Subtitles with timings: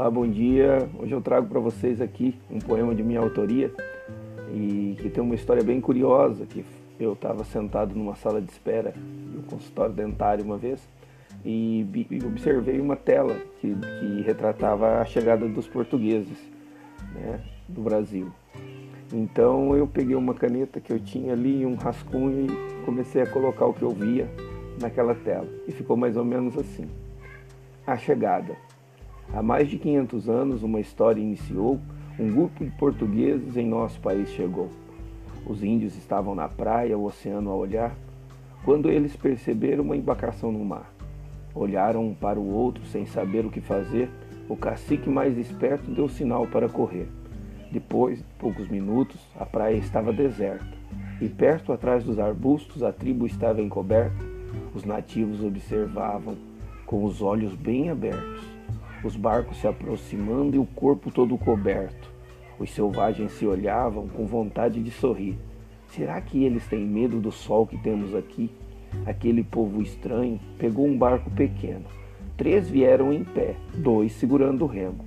[0.00, 0.88] Olá, bom dia.
[0.98, 3.70] Hoje eu trago para vocês aqui um poema de minha autoria
[4.50, 6.64] e que tem uma história bem curiosa, que
[6.98, 10.80] eu estava sentado numa sala de espera do consultório dentário uma vez
[11.44, 11.86] e,
[12.26, 16.48] observei uma tela que, que, retratava a chegada dos portugueses
[17.14, 17.38] né,
[17.68, 18.32] do Brasil.
[19.12, 23.66] Então eu peguei uma caneta que eu tinha ali, um rascunho e comecei a colocar
[23.66, 24.26] o que eu via
[24.80, 25.46] naquela tela.
[25.68, 26.88] E ficou mais ou menos assim.
[27.86, 28.69] A chegada.
[29.32, 31.80] Há mais de 500 anos, uma história iniciou,
[32.18, 34.68] um grupo de portugueses em nosso país chegou.
[35.46, 37.94] Os índios estavam na praia, o oceano a olhar,
[38.64, 40.92] quando eles perceberam uma embarcação no mar.
[41.54, 44.10] Olharam um para o outro sem saber o que fazer.
[44.48, 47.08] O cacique mais esperto deu sinal para correr.
[47.70, 50.66] Depois de poucos minutos, a praia estava deserta,
[51.20, 54.24] e perto atrás dos arbustos a tribo estava encoberta.
[54.74, 56.36] Os nativos observavam
[56.84, 58.44] com os olhos bem abertos,
[59.02, 62.10] os barcos se aproximando e o corpo todo coberto.
[62.58, 65.38] Os selvagens se olhavam com vontade de sorrir.
[65.88, 68.50] Será que eles têm medo do sol que temos aqui?
[69.06, 71.84] Aquele povo estranho pegou um barco pequeno.
[72.36, 75.04] Três vieram em pé, dois segurando o remo.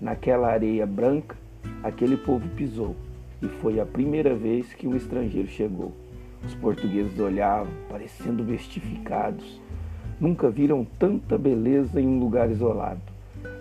[0.00, 1.36] Naquela areia branca,
[1.82, 2.96] aquele povo pisou,
[3.40, 5.92] e foi a primeira vez que um estrangeiro chegou.
[6.44, 9.60] Os portugueses olhavam, parecendo bestificados.
[10.20, 13.11] Nunca viram tanta beleza em um lugar isolado.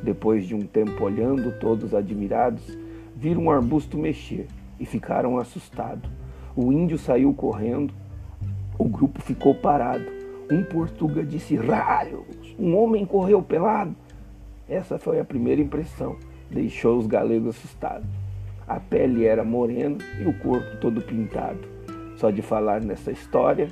[0.03, 2.77] Depois de um tempo olhando, todos admirados,
[3.15, 4.47] viram um arbusto mexer
[4.79, 6.09] e ficaram assustados.
[6.55, 7.93] O índio saiu correndo,
[8.77, 10.05] o grupo ficou parado.
[10.51, 12.55] Um portuga disse: Ralhos!
[12.57, 13.95] Um homem correu pelado.
[14.67, 16.15] Essa foi a primeira impressão.
[16.49, 18.09] Deixou os galegos assustados.
[18.67, 21.59] A pele era morena e o corpo todo pintado.
[22.17, 23.69] Só de falar nessa história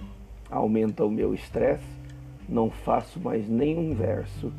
[0.50, 2.00] aumenta o meu estresse.
[2.48, 4.52] Não faço mais nenhum verso,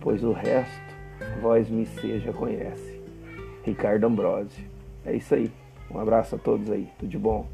[0.00, 0.95] pois o resto
[1.40, 3.00] vós me seja conhece.
[3.64, 4.64] Ricardo Ambrosio.
[5.04, 5.50] É isso aí.
[5.90, 6.88] Um abraço a todos aí.
[6.98, 7.46] Tudo de bom.